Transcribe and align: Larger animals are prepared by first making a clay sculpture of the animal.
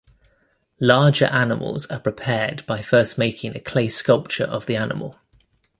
Larger 0.79 1.25
animals 1.25 1.85
are 1.91 1.99
prepared 1.99 2.65
by 2.65 2.81
first 2.81 3.19
making 3.19 3.55
a 3.55 3.59
clay 3.59 3.87
sculpture 3.87 4.45
of 4.45 4.65
the 4.65 4.75
animal. 4.75 5.19